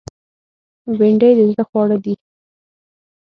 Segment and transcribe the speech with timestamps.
[0.97, 2.13] بېنډۍ د زړه خواړه دي